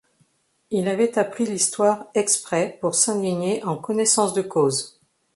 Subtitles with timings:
[0.71, 4.99] Il avait appris l’histoire exprès pour s’indigner en connaissance de cause.